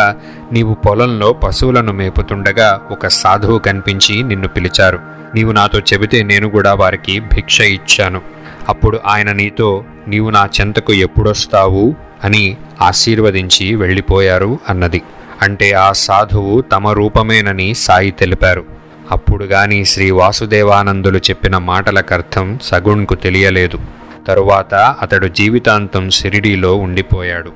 నీవు 0.51 0.73
పొలంలో 0.73 1.33
పశువులను 1.33 1.93
మేపుతుండగా 1.93 2.87
ఒక 2.91 3.07
సాధువు 3.07 3.59
కనిపించి 3.59 4.23
నిన్ను 4.23 4.47
పిలిచారు. 4.47 4.99
నీవు 5.35 5.51
నాతో 5.51 5.79
చెబితే 5.79 6.23
నేను 6.23 6.49
కూడా 6.49 6.73
వారికి 6.73 7.19
భిక్ష 7.19 7.61
ఇచ్చాను. 7.61 8.21
అప్పుడు 8.69 8.99
ఆయన 9.05 9.31
నీతో 9.31 9.83
నీవు 10.07 10.29
నా 10.29 10.49
చెంతకు 10.61 10.93
ఎప్పుడొస్తావు? 10.93 11.95
అని 12.23 12.57
ఆశీర్వదించి 12.81 13.75
వెళ్ళిపోయారు 13.75 14.59
అన్నది. 14.69 15.01
అంటే 15.41 15.71
ఆ 15.71 15.91
సాధువు 15.91 16.61
తమ 16.61 16.87
రూపమేనని 16.87 17.73
సాయి 17.73 18.11
తెలిపారు. 18.11 18.74
అప్పుడు 19.11 19.45
గాని 19.45 19.85
శ్రీ 19.85 20.11
వాసుదేవానందులు 20.11 21.17
చెప్పిన 21.17 21.57
మాటలకర్థం 21.57 22.59
సగుణ్కు 22.63 23.15
తెలియలేదు. 23.15 23.79
తరువాత 24.27 24.75
అతడు 24.75 25.27
జీవితాంతం 25.27 26.09
షిరిడీలో 26.09 26.75
ఉండిపోయాడు. 26.75 27.51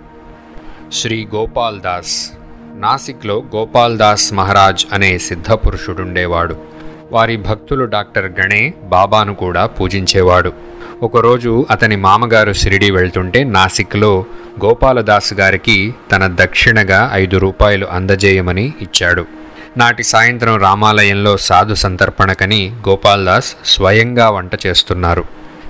శ్రీ 0.93 1.27
గోపాల్ 1.35 1.81
దాస్ 1.81 2.31
నాసిక్లో 2.75 3.43
గోపాల్ 3.55 3.97
దాస్ 3.97 4.33
మహారాజ్ 4.33 4.85
అనే 4.93 5.17
సిద్ధపురుషుడుండేవాడు. 5.17 6.55
వారి 7.11 7.37
భక్తులు 7.37 7.85
డాక్టర్ 7.85 8.31
గణే 8.39 8.73
బాబాను 8.83 9.35
కూడా 9.35 9.65
పూజించేవాడు. 9.65 10.53
ఒకరోజు 11.03 11.65
అతని 11.71 11.95
మామగారు 11.95 12.53
షిరిడి 12.53 12.91
వెళ్తుంటే 12.91 13.43
నాసిక్లో 13.43 14.25
గోపాలదాస్ 14.65 15.33
గారికి 15.33 15.95
తన 16.11 16.35
దక్షిణగా 16.41 17.09
ఐదు 17.13 17.37
రూపాయలు 17.37 17.85
అందజేయమని 17.85 18.73
ఇచ్చాడు. 18.81 19.38
నాటి 19.77 20.03
సాయంత్రం 20.03 20.61
రామాలయంలో 20.61 21.37
సాధు 21.37 21.73
సంతర్పణకని 21.73 22.71
గోపాల్దాస్ 22.89 23.55
స్వయంగా 23.65 24.29
వంట 24.29 24.51
చేస్తున్నారు. 24.67 25.23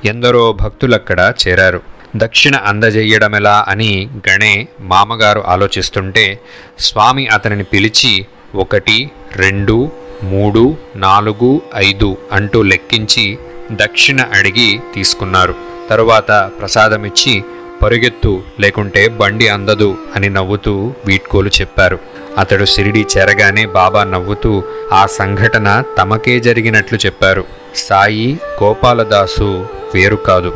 ఎందరో 0.06 0.54
భక్తులక్కడ 0.54 1.34
చేరారు. 1.48 1.82
దక్షిణ 2.16 2.56
అందజేయడమెలా 2.56 3.66
అని 3.68 4.10
గణే 4.30 4.68
మామగారు 4.80 5.44
ఆలోచిస్తుంటే 5.48 6.40
స్వామి 6.80 7.28
అతనిని 7.28 7.64
పిలిచి 7.64 8.26
ఒకటి 8.56 9.12
రెండు 9.36 9.92
మూడు 10.24 10.78
నాలుగు 10.96 11.62
ఐదు 11.76 12.18
అంటూ 12.32 12.62
లెక్కించి 12.62 13.38
దక్షిణ 13.72 14.22
అడిగి 14.22 14.80
తీసుకున్నారు. 14.96 15.56
తరువాత 15.90 16.52
ప్రసాదమిచ్చి 16.60 17.44
పరుగెత్తు 17.82 18.42
లేకుంటే 18.60 19.08
బండి 19.08 19.48
అందదు 19.48 19.98
అని 20.16 20.30
నవ్వుతూ 20.30 20.94
వీడ్కోలు 21.06 21.52
చెప్పారు. 21.62 22.00
అతడు 22.38 22.66
సిరిడి 22.66 23.06
చేరగానే 23.18 23.66
బాబా 23.66 24.04
నవ్వుతూ 24.04 24.64
ఆ 24.94 25.06
సంఘటన 25.06 25.84
తమకే 25.98 26.40
జరిగినట్లు 26.40 27.00
చెప్పారు. 27.06 27.44
సాయి 27.76 28.40
గోపాలదాసు 28.64 29.66
వేరు 29.96 30.16
కాదు. 30.16 30.54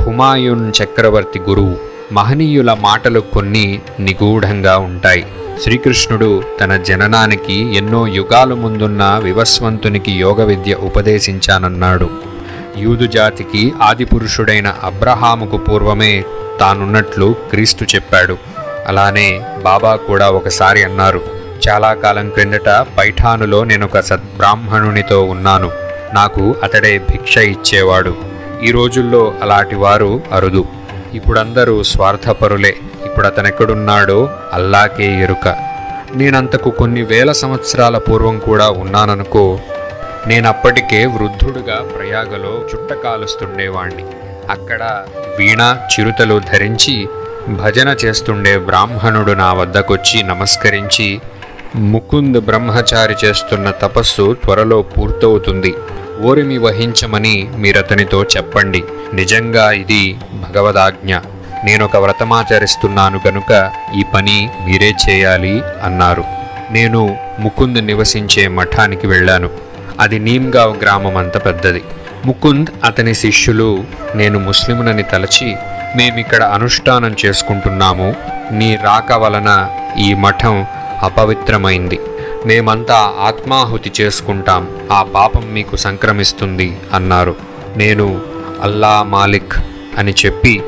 హుమాయూన్ 0.00 0.72
చక్రవర్తి 0.82 1.38
గురువు 1.38 1.76
మహనీయుల 2.12 2.72
మాటలు 2.80 3.20
కొన్ని 3.20 3.80
నిగూఢంగా 4.00 4.76
ఉంటాయి. 4.78 5.24
శ్రీకృష్ణుడు 5.62 6.42
తన 6.60 6.76
జననానికి 6.76 7.56
ఎన్నో 7.76 8.06
యుగాలు 8.06 8.54
ముందున్న 8.54 9.20
వివస్వంతునికి 9.22 10.12
యోగ 10.12 10.44
విద్య 10.44 10.74
ఉపదేశించానన్నాడు. 10.74 12.10
యూదు 12.76 13.06
జాతికి 13.06 13.72
ఆదిపురుషుడైన 13.82 14.74
అబ్రహాముకు 14.84 15.56
పూర్వమే 15.56 16.24
తానున్నట్లు 16.60 17.36
క్రీస్తు 17.50 17.84
చెప్పాడు. 17.84 18.38
అలానే 18.86 19.42
బాబా 19.62 19.96
కూడా 19.96 20.30
ఒకసారి 20.30 20.84
అన్నారు 20.84 21.20
చాలా 21.68 21.94
కాలం 21.94 22.30
క్రిందట 22.30 22.68
పైఠానులో 22.68 23.64
నేను 23.64 23.84
ఒక 23.86 24.00
సద్బ్రాహ్మణునితో 24.00 25.22
ఉన్నాను. 25.22 25.70
నాకు 26.14 26.54
అతడే 26.62 26.98
భిక్ష 26.98 27.36
ఇచ్చేవాడు. 27.36 28.16
ఈ 28.62 28.70
రోజుల్లో 28.70 29.34
అలాంటి 29.42 29.74
వారు 29.74 30.22
అరుదు. 30.32 30.64
ఇప్పుడందరూ 31.14 31.82
స్వార్థపరులే. 31.82 32.76
ఇప్పుడు 33.04 33.26
అతనెక్కడున్నాడో 33.26 34.30
అల్లాకే 34.52 35.22
ఎరుక. 35.22 35.56
నేనంతకు 36.14 36.70
కొన్ని 36.70 37.02
వేల 37.02 37.32
సంవత్సరాల 37.32 37.98
పూర్వం 37.98 38.38
కూడా 38.38 38.70
ఉన్నాననుకో 38.70 39.58
నేనప్పటికే 40.26 41.06
వృద్ధుడుగా 41.06 41.76
ప్రయాగలో 41.76 42.64
చుట్ట 42.74 42.92
కాలుస్తుండేవాణ్ణి 42.92 44.04
అక్కడ 44.52 45.04
వీణ 45.38 45.76
చిరుతలు 45.92 46.40
ధరించి 46.52 47.08
భజన 47.48 47.88
చేస్తుండే 47.88 48.58
బ్రాహ్మణుడు 48.58 49.32
నా 49.32 49.52
వద్దకొచ్చి 49.52 50.22
నమస్కరించి 50.22 51.20
ముకుంద్ 51.74 52.40
బ్రహ్మచారి 52.40 53.14
చేస్తున్న 53.24 53.70
తపస్సు 53.70 54.36
త్వరలో 54.44 54.82
పూర్తవుతుంది. 54.82 55.74
ఓరిమి 56.22 56.58
వహించమని 56.58 57.50
మీరతనితో 57.56 58.24
చెప్పండి. 58.24 58.84
నిజంగా 59.14 59.70
ఇది 59.70 60.16
భగవదాజ్ఞ. 60.34 61.18
నేనొక 61.64 61.96
వ్రతమాచరిస్తున్నాను 61.96 63.20
గనుక 63.28 63.70
ఈ 63.98 64.04
పని 64.14 64.50
మీరే 64.66 64.92
చేయాలి 65.10 65.62
అన్నారు. 65.82 66.24
నేను 66.70 67.16
ముకుంద్ 67.38 67.86
నివసించే 67.86 68.48
మఠానికి 68.48 69.06
వెళ్ళాను. 69.06 69.50
అది 70.00 70.18
నీమ్గావ్ 70.18 70.82
గ్రామం 70.82 71.16
అంత 71.16 71.46
పెద్దది. 71.46 71.82
ముకుంద్ 72.24 72.70
అతని 72.84 73.14
శిష్యులు 73.14 73.84
నేను 74.14 74.38
ముస్లిమునని 74.38 75.02
తలచి 75.02 75.56
మేమిక్కడ 75.96 76.42
అనుష్ఠానం 76.42 77.16
చేసుకుంటున్నాము. 77.26 78.14
నీ 78.52 78.78
రాక 78.82 79.12
వలన 79.12 79.68
ఈ 79.98 80.14
మఠం 80.14 80.66
అపవిత్రమైంది. 81.02 82.00
మేమంతా 82.46 83.12
ఆత్మాహుతి 83.20 83.92
చేసుకుంటాం. 84.00 84.68
ఆ 84.92 85.02
పాపం 85.02 85.54
మీకు 85.54 85.76
సంక్రమిస్తుంది 85.76 86.78
అన్నారు. 86.92 87.36
నేను 87.76 88.20
అల్లా 88.62 89.02
మాలిక్ 89.02 89.52
అని 89.98 90.14
చెప్పి 90.26 90.62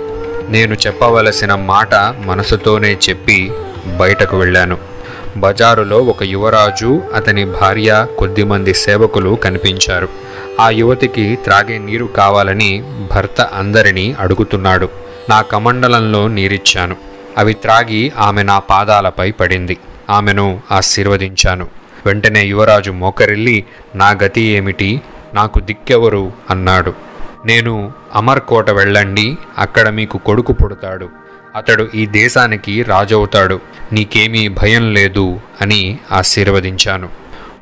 నేను 0.49 0.75
చెప్పవలసిన 0.75 1.54
మాట 1.54 1.94
మనసుతోనే 2.18 2.96
చెప్పి 3.08 3.52
బయటకు 3.87 4.38
వెళ్ళాను. 4.38 4.78
బజారులో 5.37 5.99
ఒక 5.99 6.23
యువరాజు 6.23 7.02
అతని 7.14 7.44
భార్య 7.44 8.06
కొద్దిమంది 8.18 8.75
సేవకులు 8.75 9.38
కనిపించారు. 9.44 10.24
ఆ 10.61 10.70
యువతికి 10.70 11.38
త్రాగే 11.44 11.78
నీరు 11.78 12.04
కావాలని 12.04 12.84
భర్త 13.11 13.40
అందరినీ 13.40 14.16
అడుగుతున్నాడు. 14.18 14.88
నా 15.30 15.42
కమండలంలో 15.42 16.28
నీరిచ్చాను. 16.28 16.96
అవి 17.38 17.54
త్రాగి 17.54 18.12
ఆమె 18.18 18.42
నా 18.42 18.58
పాదాలపై 18.58 19.30
పడింది. 19.30 19.76
ఆమెను 20.11 20.61
ఆశీర్వదించాను. 20.70 21.68
వెంటనే 22.06 22.44
యువరాజు 22.44 22.90
మోకరిల్లి 22.90 23.64
నా 23.94 24.11
గతి 24.11 24.40
ఏమిటి? 24.40 25.00
నాకు 25.34 25.61
దిక్కెవరు? 25.61 26.32
అన్నాడు. 26.50 26.94
నేను 27.46 27.92
అమర్కోట 28.14 28.70
వెళ్ళండి 28.70 29.37
అక్కడ 29.58 29.88
మీకు 29.88 30.18
కొడుకు 30.18 30.52
పుడతాడు. 30.52 31.08
అతడు 31.56 31.88
ఈ 31.94 32.06
దేశానికి 32.06 32.82
రాజవుతాడు. 32.82 33.61
నీకేమీ 33.92 34.49
భయం 34.49 34.94
లేదు 34.94 35.40
అని 35.61 35.99
ఆశీర్వదించాను. 36.12 37.08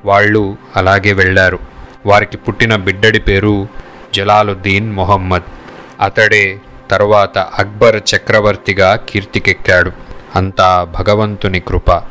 వాళ్ళు 0.04 0.56
అలాగే 0.76 1.12
వెళ్ళారు. 1.12 1.71
వారికి 2.06 2.36
పుట్టిన 2.36 2.76
బిడ్డడి 2.76 3.20
పేరు 3.20 3.68
జలాలుద్దీన్ 4.14 4.92
మొహమ్మద్. 4.92 5.42
అతడే 6.00 6.60
తర్వాత 6.90 7.38
అక్బర్ 7.38 8.00
చక్రవర్తిగా 8.14 8.96
కీర్తికెక్కాడు. 8.96 9.92
అంతా 10.36 10.84
భగవంతుని 10.84 11.60
కృప. 11.60 12.02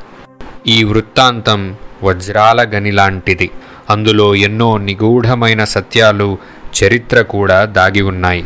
ఈ 0.67 0.83
వృత్తాంతం 0.83 1.75
వజ్రాల 2.03 2.61
గనిలాంటిది 2.61 3.49
అందులో 3.89 4.35
ఎన్నో 4.35 4.77
నిగూఢమైన 4.77 5.63
సత్యాలు 5.63 6.37
చరిత్ర 6.83 7.21
కూడా 7.21 7.65
దాగి 7.65 8.01
ఉన్నాయి. 8.01 8.45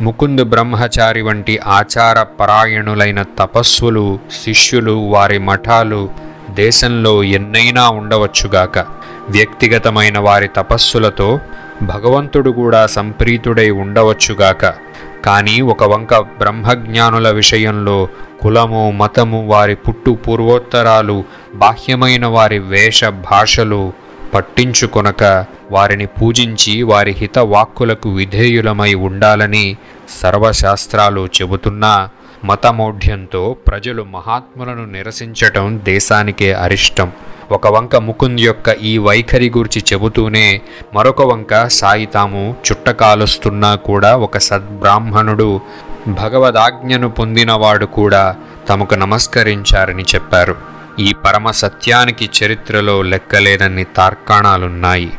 ముకుంద్ 0.00 0.44
బ్రహ్మచారి 0.44 1.22
వంటి 1.22 1.58
ఆచార 1.58 2.22
పరాయణులైన 2.22 3.22
తపస్సులు 3.22 4.18
శిష్యులు 4.44 4.92
వారి 4.92 5.38
మఠాలు 5.38 6.10
దేశంలో 6.50 7.22
ఎన్నైనా 7.22 7.90
ఉండవచ్చుగాక. 7.90 8.95
వ్యక్తిగతమైన 9.30 10.18
వారి 10.18 10.48
తపస్సులతో 10.48 11.40
భగవంతుడు 11.82 12.50
కూడా 12.50 12.86
సంప్రీతుడై 12.86 13.70
ఉండవచ్చుగాక. 13.70 14.74
కానీ 15.24 15.60
ఒక 15.60 15.82
వంక 15.84 16.14
బ్రహ్మజ్ఞానుల 16.14 17.30
విషయంలో 17.30 18.08
కులము 18.40 18.90
మతము 18.90 19.46
వారి 19.46 19.74
పుట్టు 19.74 20.10
పూర్వోత్తరాలు 20.10 21.24
బాహ్యమైన 21.54 22.26
వారి 22.26 22.58
వేష 22.58 23.04
భాషలు 23.04 23.92
పట్టించుకొనక 24.34 25.44
వారిని 25.70 26.06
పూజించి 26.06 26.82
వారి 26.82 27.10
హిత 27.10 27.38
వాక్కులకు 27.38 28.08
విధేయులమై 28.08 28.94
ఉండాలని 28.94 29.76
సర్వశాస్త్రాలు 30.22 31.28
చెబుతున్నా 31.42 32.08
మతమౌఢ్యంతో 32.44 33.56
ప్రజలు 33.66 34.02
మహాత్ములను 34.02 34.84
నిరసించటం 34.84 35.80
దేశానికే 35.84 36.52
అరిష్టం. 36.52 37.12
ఒక 37.50 37.66
వంక 37.66 37.96
ముకుంద్ 37.96 38.40
యొక్క 38.40 38.68
ఈ 38.68 38.98
వైఖరి 38.98 39.52
గురించి 39.56 39.82
చెబుతూనే 39.92 40.60
మరొక 40.94 41.22
వంక 41.22 41.66
సాయి 41.68 42.06
తాము 42.06 42.56
చుట్టకాలుస్తున్నా 42.66 43.74
కూడా 43.74 44.16
ఒక 44.16 44.38
సద్బ్రాహ్మణుడు 44.38 45.60
భగవదాజ్ఞను 46.08 47.08
పొందినవాడు 47.08 47.86
కూడా 47.86 48.36
తమకు 48.68 48.94
నమస్కరించారని 48.94 50.02
చెప్పారు. 50.02 50.56
ఈ 50.98 51.12
పరమ 51.24 51.50
సత్యానికి 51.50 52.30
చరిత్రలో 52.38 53.02
లెక్కలేనన్ని 53.02 53.84
తార్కాణాలున్నాయి. 53.84 55.12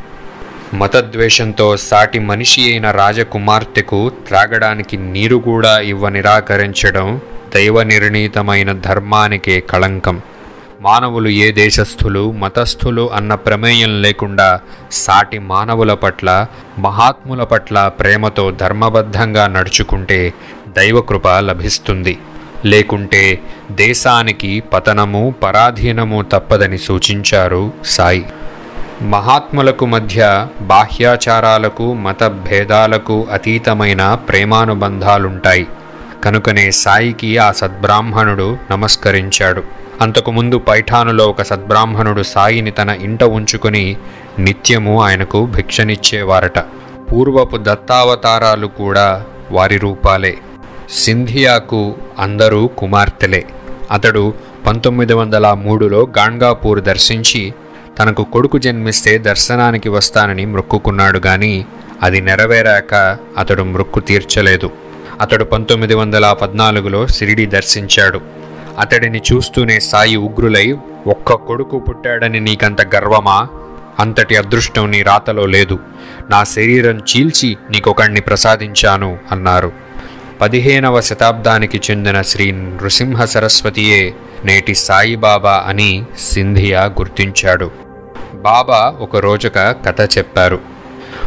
మతద్వేషంతో 0.74 1.76
సాటి 1.76 2.18
మనిషి 2.18 2.62
అయిన 2.62 2.90
రాజకుమార్తెకు 2.90 4.12
త్రాగడానికి 4.28 4.96
నీరు 4.96 5.36
కూడా 5.36 5.78
ఇవ్వ 5.78 6.08
నిరాకరించడం 6.08 7.20
దైవ 7.54 7.82
నిర్ణీతమైన 7.82 8.72
ధర్మానికే 8.72 9.60
కళంకం. 9.60 10.20
మానవులు 10.80 11.28
ఏ 11.28 11.52
దేశస్థులు 11.52 12.32
మతస్థులు 12.32 13.12
అన్న 13.12 13.34
ప్రమేయం 13.34 14.02
లేకుండా 14.02 14.60
సాటి 14.92 15.38
మానవుల 15.38 15.94
పట్ల 15.94 16.46
మహాత్ముల 16.78 17.44
పట్ల 17.44 17.88
ప్రేమతో 17.88 18.50
ధర్మబద్ధంగా 18.50 19.46
నడుచుకుంటే 19.46 20.34
దైవకృప 20.68 21.28
లభిస్తుంది. 21.28 22.18
లేకుంటే 22.64 23.40
దేశానికి 23.70 24.60
పతనము 24.60 25.34
పరాధీనము 25.42 26.22
తప్పదని 26.22 26.78
సూచించారు 26.78 27.72
సాయి. 27.84 28.26
మహాత్ములకు 29.02 29.86
మధ్య 29.86 30.46
బాహ్యాచారాలకు 30.60 31.94
మత 31.94 32.24
భేదాలకు 32.24 33.26
అతీతమైన 33.32 34.14
ప్రేమానుబంధాలుంటాయి. 34.14 35.66
కనుకనే 36.24 36.70
సాయికి 36.70 37.38
ఆ 37.38 37.52
సద్బ్రాహ్మణుడు 37.52 38.58
నమస్కరించాడు. 38.70 39.78
అంతకుముందు 40.00 40.58
పైఠానులో 40.58 41.26
ఒక 41.26 41.42
సద్బ్రాహ్మణుడు 41.42 42.22
సాయిని 42.22 42.70
తన 42.70 42.88
ఇంట 42.88 43.24
ఉంచుకుని 43.24 43.96
నిత్యము 44.38 45.02
ఆయనకు 45.02 45.46
భిక్షనిచ్చేవారట. 45.46 46.58
పూర్వపు 47.12 47.56
దత్తావతారాలు 47.56 48.66
కూడా 48.66 49.24
వారి 49.50 49.78
రూపాలే. 49.78 50.38
సింధియాకు 50.90 51.94
అందరూ 52.18 52.66
కుమార్తెలే. 52.66 53.46
అతడు 53.92 54.34
పంతొమ్మిది 54.66 55.12
వందల 55.12 55.52
మూడులో 55.52 56.08
గాన్గాపూర్ 56.18 56.80
దర్శించి 56.80 57.54
తనకు 57.98 58.24
కొడుకు 58.24 58.58
జన్మిస్తే 58.58 59.18
దర్శనానికి 59.18 59.88
వస్తానని 59.88 60.46
మొక్కుకున్నాడు 60.46 61.20
గాని 61.26 61.64
అది 62.02 62.20
నెరవేరాక 62.20 63.16
అతడు 63.38 63.62
మొక్కు 63.62 64.00
తీర్చలేదు. 64.00 64.70
అతడు 65.20 65.44
పంతొమ్మిది 65.44 65.94
వందల 65.94 66.32
పద్నాలుగులో 66.32 67.06
సిరిడి 67.06 67.46
దర్శించాడు. 67.46 68.37
అతడిని 68.78 69.22
చూస్తూనే 69.32 69.80
సాయి 69.80 70.16
ఉగ్రులై 70.16 70.76
ఒక్క 71.06 71.32
కొడుకు 71.32 71.78
పుట్టాడని 71.78 72.40
నీకంత 72.40 72.96
గర్వమా? 72.96 73.48
అంతటి 73.98 74.36
అదృష్టం 74.36 74.90
నీ 74.90 75.02
రాతలో 75.02 75.46
లేదు. 75.46 75.78
నా 76.30 76.44
శరీరం 76.44 76.98
చీల్చి 76.98 77.56
నీకొకణ్ణి 77.70 78.20
ప్రసాదించాను 78.20 79.18
అన్నారు. 79.32 79.72
పదిహేనవ 80.40 81.00
శతాబ్దానికి 81.00 81.80
చెందిన 81.90 82.22
శ్రీ 82.22 82.50
నృసింహ 82.50 83.24
సరస్వతియే 83.24 84.14
నేటి 84.44 84.74
సాయిబాబా 84.74 85.64
అని 85.66 86.04
సింధియా 86.18 86.84
గుర్తించాడు. 86.84 87.70
బాబా 88.34 88.94
ఒక 89.00 89.16
రోజుక 89.16 89.54
కథ 89.56 90.18
చెప్పారు. 90.18 90.58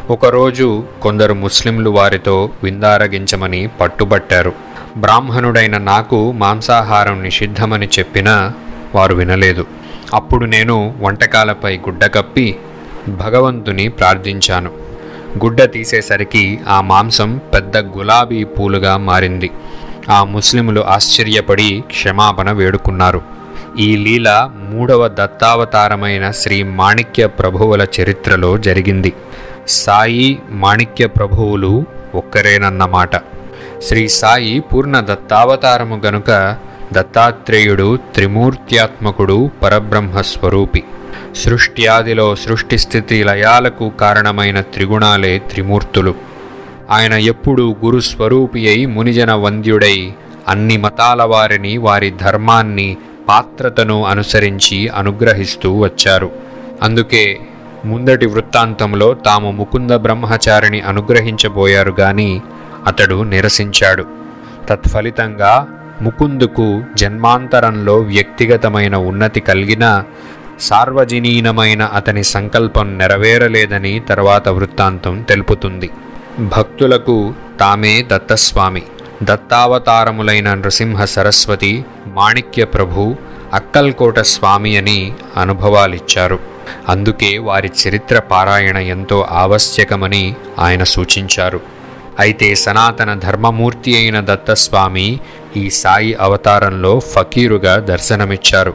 ఒకరోజు 0.09 0.83
కొందరు 1.01 1.33
ముస్లింలు 1.33 1.89
వారితో 1.89 2.49
విందారగించమని 2.63 3.69
పట్టుబట్టారు. 3.81 4.70
బ్రాహ్మణుడైన 4.97 5.77
నాకు 5.77 6.31
మాంసాహారం 6.31 7.23
నిషిద్ధమని 7.23 7.89
చెప్పినా 7.99 8.53
వారు 8.95 9.15
వినలేదు. 9.15 9.65
అప్పుడు 10.13 10.45
నేను 10.45 10.95
వంటకాలపై 11.01 11.77
గుడ్డ 11.77 12.05
కప్పి 12.05 12.55
భగవంతుని 13.07 13.87
ప్రార్థించాను. 13.87 14.69
గుడ్డ 15.43 15.63
తీసేసరికి 15.63 16.59
ఆ 16.67 16.81
మాంసం 16.81 17.41
పెద్ద 17.53 17.77
గులాబీ 17.77 18.43
పూలుగా 18.43 18.97
మారింది. 18.97 19.49
ఆ 20.09 20.23
ముస్లిములు 20.23 20.81
ఆశ్చర్యపడి 20.81 21.83
క్షమాపణ 21.87 22.51
వేడుకున్నారు. 22.51 23.21
ఈ 23.79 23.97
లీల 23.97 24.49
మూడవ 24.69 25.07
దత్తావతారమైన 25.07 26.31
శ్రీ 26.31 26.63
మాణిక్య 26.63 27.27
ప్రభువుల 27.27 27.87
చరిత్రలో 28.01 28.57
జరిగింది. 28.57 29.13
సాయి 29.67 30.39
మాణిక్య 30.49 31.07
ప్రభువులు 31.07 31.85
ఒక్కరేనన్నమాట. 32.15 33.15
శ్రీ 33.83 34.07
సాయి 34.07 34.59
పూర్ణ 34.59 34.99
దత్తావతారము 34.99 36.01
గనుక 36.05 36.57
దత్తాత్రేయుడు 36.93 37.99
త్రిమూర్త్యాత్మకుడు 38.13 39.51
పరబ్రహ్మస్వరూపి. 39.61 40.83
సృష్ట్యాదిలో 41.35 42.35
సృష్టి 42.35 42.77
స్థితి 42.77 43.23
లయాలకు 43.23 43.89
కారణమైన 43.89 44.61
త్రిగుణాలే 44.61 45.39
త్రిమూర్తులు. 45.39 46.15
ఆయన 46.89 47.13
ఎప్పుడూ 47.13 47.75
గురుస్వరూపి 47.85 48.67
అయి 48.67 48.85
మునిజన 48.85 49.33
వంద్యుడై 49.33 50.13
అన్ని 50.47 50.77
మతాల 50.77 51.23
వారిని 51.23 51.77
వారి 51.77 52.13
ధర్మాన్ని 52.21 52.97
పాత్రతను 53.29 54.05
అనుసరించి 54.05 54.87
అనుగ్రహిస్తూ 54.87 55.77
వచ్చారు. 55.79 56.31
అందుకే 56.81 57.39
ముందటి 57.85 58.25
వృత్తాంతంలో 58.25 59.13
తాము 59.13 59.51
ముకుంద 59.51 59.91
బ్రహ్మచారిని 59.91 60.81
అనుగ్రహించబోయారు 60.81 61.95
గాని 61.99 62.41
అతడు 62.85 63.23
నిరసించాడు. 63.23 64.05
తత్ఫలితంగా 64.69 65.67
ముకుందుకు 66.01 66.83
జన్మాంతరంలో 66.95 67.95
వ్యక్తిగతమైన 67.97 68.95
ఉన్నతి 68.95 69.39
కలిగిన 69.39 70.03
సార్వజనీనమైన 70.59 71.83
అతని 71.83 72.23
సంకల్పం 72.23 72.97
నెరవేరలేదని 72.97 73.99
తర్వాత 73.99 74.49
వృత్తాంతం 74.49 75.21
తెలుపుతుంది. 75.21 75.89
భక్తులకు 76.39 77.33
తామే 77.59 78.05
దత్తస్వామి 78.07 78.83
దత్తావతారములైన 79.23 80.53
నృసింహ 80.53 81.05
సరస్వతి 81.05 81.85
మాణిక్య 82.07 82.65
ప్రభు 82.65 83.15
అక్కల్కోట 83.53 84.19
స్వామి 84.19 84.77
అని 84.77 85.13
అనుభవాలిచ్చారు. 85.37 86.39
అందుకే 86.89 87.37
వారి 87.37 87.71
చరిత్ర 87.87 88.19
పారాయణ 88.19 88.77
ఎంతో 88.77 89.27
ఆవశ్యకమని 89.31 90.35
ఆయన 90.59 90.83
సూచించారు. 90.83 91.80
అయితే 92.19 92.55
సనాతన 92.55 93.13
ధర్మమూర్తి 93.13 93.97
అయిన 93.97 94.19
దత్తస్వామి 94.19 95.19
ఈ 95.57 95.69
సాయి 95.69 96.13
అవతారంలో 96.13 96.99
ఫకీరుగా 96.99 97.75
దర్శనమిచ్చారు. 97.77 98.73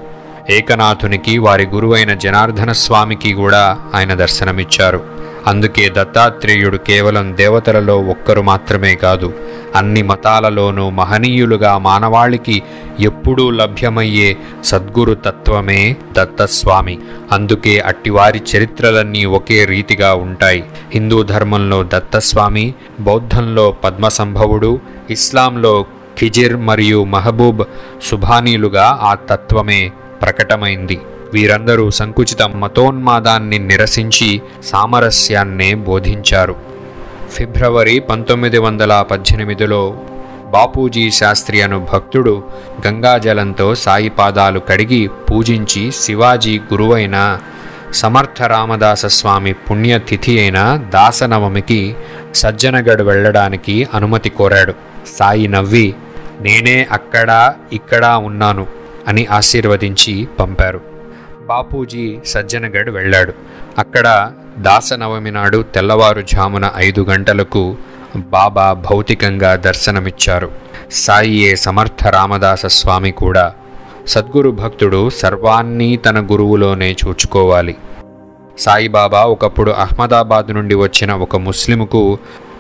ఏకనాథునికి 0.51 1.39
వారి 1.39 1.67
గురువైన 1.67 2.15
జనార్దన 2.15 2.73
స్వామికి 2.73 3.33
కూడా 3.33 3.79
ఆయన 3.95 4.15
దర్శనమిచ్చారు. 4.15 5.16
అందుకే 5.47 5.89
దత్తాత్రేయుడు 5.89 6.77
కేవలం 6.77 7.37
దేవతలలో 7.37 8.01
ఒక్కరు 8.01 8.43
మాత్రమే 8.43 8.95
కాదు 8.95 9.35
అన్ని 9.77 10.03
మతాలలోనూ 10.03 10.91
మహనీయులుగా 10.91 11.79
మానవాళికి 11.79 12.63
ఎప్పుడూ 13.01 13.51
లభ్యమయ్యే 13.51 14.37
సద్గురు 14.65 15.15
తత్వమే 15.15 15.97
దత్తస్వామి. 16.13 16.99
అందుకే 17.33 17.79
అట్టివారి 17.79 18.43
చరిత్రలన్నీ 18.57 19.25
ఒకే 19.25 19.65
రీతిగా 19.65 20.15
ఉంటాయి. 20.15 20.65
హిందూ 20.93 21.23
ధర్మంలో 21.23 21.83
దత్తస్వామి 21.83 22.75
బౌద్ధంలో 23.01 23.71
పద్మసంభవుడు 23.85 24.81
ఇస్లాంలో 25.11 25.85
ఖిజిర్ 26.21 26.57
మరియు 26.57 27.05
మహబూబ్ 27.05 27.63
సుభానీలుగా 28.03 28.99
ఆ 29.03 29.15
తత్వమే 29.15 29.93
ప్రకటమైంది. 30.23 30.99
వీరందరూ 31.33 31.91
సంకుచిత 31.91 32.43
మతోన్మాదాన్ని 32.43 33.59
నిరసించి 33.59 34.41
సామరస్యాన్నే 34.65 35.75
బోధించారు. 35.75 36.57
ఫిబ్రవరి 37.33 38.01
పంతొమ్మిది 38.01 38.59
వందల 38.59 39.03
పద్దెనిమిదిలో 39.11 40.01
బాపూజీ 40.47 41.11
శాస్త్రి 41.11 41.63
అను 41.63 41.87
భక్తుడు 41.93 42.43
గంగాజలంతో 42.87 43.75
సాయి 43.75 44.09
పాదాలు 44.09 44.61
కడిగి 44.69 45.09
పూజించి 45.09 45.93
శివాజీ 45.93 46.59
గురువైన 46.59 47.39
సమర్థ 47.93 48.43
రామదాస 48.43 49.07
స్వామి 49.07 49.53
పుణ్యతిథి 49.53 50.41
అయిన 50.41 50.83
దాసనవమికి 50.95 51.97
సజ్జనగఢ్ 52.35 53.03
వెళ్ళడానికి 53.03 53.89
అనుమతి 53.95 54.29
కోరాడు. 54.29 54.75
సాయి 55.19 55.49
నవ్వి 55.49 55.95
నేనే 56.41 56.87
అక్కడ 56.93 57.53
ఇక్కడ 57.73 58.07
ఉన్నాను 58.07 58.67
అని 59.09 59.27
ఆశీర్వదించి 59.27 60.29
పంపారు. 60.41 60.96
బాపూజీ 61.47 62.19
సజ్జనగఢ్ 62.27 62.91
వెళ్ళాడు. 62.91 63.33
అక్కడ 63.79 64.33
దాసనవమి 64.59 65.31
నాడు 65.31 65.65
తెల్లవారుజామున 65.75 66.71
ఐదు 66.77 67.07
గంటలకు 67.11 67.77
బాబా 68.17 68.73
భౌతికంగా 68.73 69.57
దర్శనమిచ్చారు. 69.57 70.51
సాయియే 70.91 71.57
సమర్థ 71.57 72.09
రామదాస 72.09 72.67
స్వామి 72.67 73.11
కూడా 73.11 73.55
సద్గురు 74.07 74.51
భక్తుడు 74.51 75.11
సర్వాన్నీ 75.11 75.97
తన 75.97 76.25
గురువులోనే 76.25 76.97
చూచుకోవాలి. 77.07 77.77
సాయిబాబా 78.59 79.23
ఒకప్పుడు 79.23 79.71
అహ్మదాబాద్ 79.71 80.53
నుండి 80.53 80.75
వచ్చిన 80.75 81.13
ఒక 81.13 81.37
ముస్లిముకు 81.37 82.19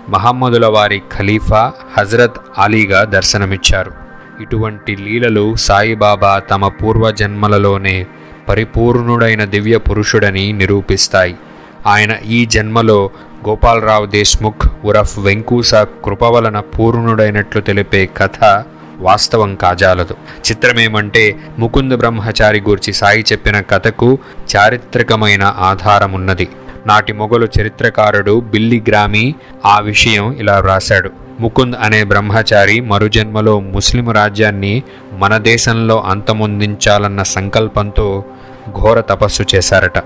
మహమ్మదుల 0.09 0.67
వారి 0.67 1.03
ఖలీఫా 1.19 1.73
హజరత్ 1.99 2.37
అలీగా 2.59 3.05
దర్శనమిచ్చారు. 3.05 3.93
ఇటువంటి 4.43 4.97
లీలలు 4.97 5.55
సాయిబాబా 5.55 6.39
తమ 6.39 6.69
పూర్వజన్మలలోనే 6.69 8.07
పరిపూర్ణుడైన 8.49 9.45
దివ్య 9.45 9.79
పురుషుడని 9.79 10.53
నిరూపిస్తాయి. 10.53 11.37
ఆయన 11.87 12.13
ఈ 12.27 12.47
జన్మలో 12.47 13.11
గోపాలరావు 13.49 14.07
దేశ్ముఖ్ 14.07 14.69
ఉరఫ్ 14.85 15.19
వెంకూస 15.19 15.75
కృప 15.75 16.23
వలన 16.23 16.61
పూర్ణుడైనట్లు 16.61 17.61
తెలిపే 17.61 18.09
కథ 18.17 18.65
వాస్తవం 18.99 19.55
కాజాలదు. 19.55 20.15
చిత్రమేమంటే 20.51 21.37
ముకుంద 21.59 21.93
బ్రహ్మచారి 21.93 22.61
గూర్చి 22.61 22.93
సాయి 22.93 23.25
చెప్పిన 23.33 23.61
కథకు 23.61 24.19
చారిత్రకమైన 24.57 25.55
ఆధారమున్నది. 25.59 26.49
నాటి 26.87 27.13
మొఘలు 27.13 27.49
చరిత్రకారుడు 27.61 28.41
బిల్లి 28.41 28.85
గ్రామీ 28.89 29.35
ఆ 29.67 29.79
విషయం 29.81 30.33
ఇలా 30.33 30.61
వ్రాశాడు. 30.61 31.11
ముకుంద్ 31.41 31.77
అనే 31.81 32.05
బ్రహ్మచారి 32.05 32.81
మరుజన్మలో 32.81 33.61
ముస్లిం 33.61 34.11
రాజ్యాన్ని 34.11 34.83
మన 35.13 35.37
దేశంలో 35.37 36.01
అంతమొందించాలన్న 36.01 37.23
సంకల్పంతో 37.23 38.25
ఘోర 38.71 39.01
తపస్సు 39.01 39.45
చేశారట. 39.55 39.99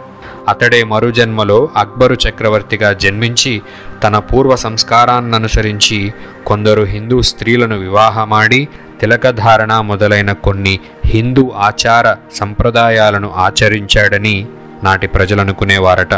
అతడే 0.48 0.84
మరుజన్మలో 0.84 1.68
అక్బరు 1.76 2.16
చక్రవర్తిగా 2.28 2.92
జన్మించి 2.92 3.62
తన 4.04 4.18
పూర్వ 4.18 4.56
సంస్కారాన్ననుసరించి 4.56 6.12
కొందరు 6.46 6.82
హిందూ 6.82 7.22
స్త్రీలను 7.22 7.78
వివాహమాడి 7.78 8.68
తిలకధారణ 9.00 9.80
మొదలైన 9.80 10.32
కొన్ని 10.32 10.78
హిందూ 11.04 11.52
ఆచార 11.56 12.16
సంప్రదాయాలను 12.34 13.30
ఆచరించాడని 13.36 14.46
నాటి 14.84 15.06
ప్రజలనుకునేవారట. 15.06 16.14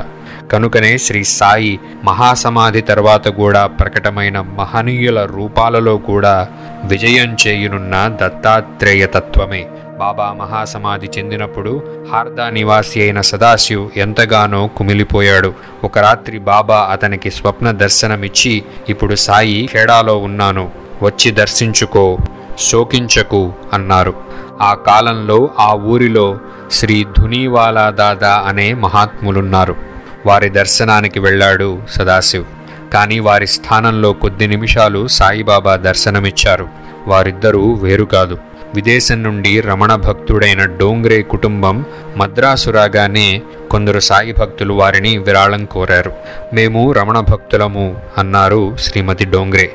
కనుకనే 0.52 0.98
శ్రీ 0.98 1.24
సాయి 1.24 1.80
మహాసమాధి 2.04 2.80
తర్వాత 2.80 3.28
కూడా 3.28 3.66
ప్రకటమైన 3.66 4.40
మహనీయుల 4.40 5.24
రూపాలలో 5.24 5.96
కూడా 5.96 6.48
విజయం 6.84 7.36
చేయునున్న 7.46 8.18
దత్తాత్రేయ 8.22 9.06
తత్వమే. 9.06 9.66
బాబా 9.98 10.32
మహాసమాధి 10.32 11.08
చెందినప్పుడు 11.18 11.82
హార్దా 12.12 12.50
నివాసి 12.50 13.00
అయిన 13.00 13.20
సదాశివ్ 13.20 13.88
ఎంతగానో 13.96 14.66
కుమిలిపోయాడు. 14.66 15.52
ఒక 15.84 15.98
రాత్రి 15.98 16.38
బాబా 16.38 16.88
అతనికి 16.92 17.30
స్వప్న 17.30 17.70
దర్శనమిచ్చి 17.70 18.62
ఇప్పుడు 18.88 19.14
సాయి 19.14 19.68
ఖేడాలో 19.72 20.16
ఉన్నాను. 20.18 20.70
వచ్చి 21.02 21.30
దర్శించుకో 21.30 22.18
శోకించకు 22.58 23.52
అన్నారు. 23.72 24.14
ఆ 24.60 24.74
కాలంలో 24.74 25.50
ఆ 25.58 25.74
ఊరిలో 25.74 26.38
శ్రీ 26.70 27.06
ధునీవాలా 27.18 27.90
దాదా 27.90 28.44
అనే 28.46 28.74
మహాత్ములున్నారు. 28.74 29.91
వారి 30.26 30.48
దర్శనానికి 30.48 31.20
వెళ్ళాడు 31.20 31.82
సదాశివ్. 31.90 32.44
కానీ 32.92 33.18
వారి 33.18 33.46
స్థానంలో 33.46 34.12
కొద్ది 34.12 34.46
నిమిషాలు 34.46 35.06
సాయిబాబా 35.06 35.76
దర్శనమిచ్చారు. 35.76 36.68
వారిద్దరూ 37.06 37.74
వేరు 37.74 38.04
కాదు. 38.04 38.38
విదేశం 38.74 39.22
నుండి 39.22 39.60
రమణ 39.60 39.94
భక్తుడైన 39.94 40.64
డోంగ్రే 40.64 41.22
కుటుంబం 41.22 41.84
మద్రాసు 42.16 42.70
రాగానే 42.70 43.42
కొందరు 43.70 44.00
సాయి 44.00 44.32
భక్తులు 44.32 44.74
వారిని 44.74 45.18
విరాళం 45.18 45.64
కోరారు. 45.64 46.12
మేము 46.52 46.92
రమణ 46.92 47.20
భక్తులము 47.20 47.96
అన్నారు 48.18 48.76
శ్రీమతి 48.76 49.24
డోంగ్రే. 49.24 49.72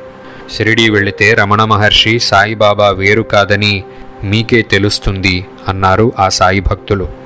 షిరిడీ 0.56 0.90
వెళితే 0.90 1.34
రమణ 1.34 1.64
మహర్షి 1.64 2.18
సాయిబాబా 2.18 2.88
వేరు 2.88 3.22
కాదని 3.22 3.84
మీకే 4.24 4.62
తెలుస్తుంది 4.62 5.46
అన్నారు 5.68 6.12
ఆ 6.18 6.28
సాయి 6.28 6.60
భక్తులు. 6.60 7.17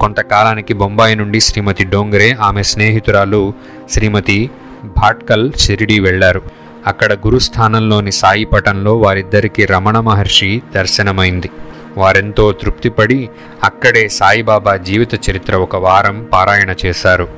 కొంతకాలానికి 0.00 0.74
బొంబాయి 0.74 1.14
నుండి 1.14 1.40
శ్రీమతి 1.40 1.84
డోంగ్రే 1.84 2.36
ఆమె 2.40 2.62
స్నేహితురాలు 2.62 3.52
శ్రీమతి 3.90 4.50
భాట్కల్ 4.84 5.52
షిరిడీ 5.52 6.00
వెళ్ళారు 6.00 6.42
అక్కడ 6.86 7.12
గురుస్థానంలోని 7.12 8.12
సాయి 8.12 8.44
పటంలో 8.44 8.96
వారిద్దరికీ 8.96 9.64
రమణ 9.64 10.00
మహర్షి 10.00 10.62
దర్శనమైంది. 10.74 11.50
వారెంతో 11.96 12.52
తృప్తిపడి 12.52 13.28
అక్కడే 13.64 14.08
సాయిబాబా 14.08 14.76
జీవిత 14.76 15.30
చరిత్ర 15.30 15.56
ఒక 15.56 15.76
వారం 15.76 16.28
పారాయణ 16.32 16.74
చేశారు. 16.86 17.28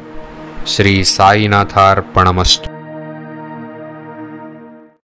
శ్రీ 0.68 1.05
సాయినాథార్పణమస్తు. 1.05 2.72